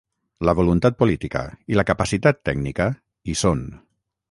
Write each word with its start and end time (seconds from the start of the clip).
La 0.47 0.53
voluntat 0.59 0.97
política 1.01 1.43
i 1.75 1.79
la 1.79 1.85
capacitat 1.91 2.41
tècnica 2.51 2.91
hi 3.35 3.39
són. 3.45 3.65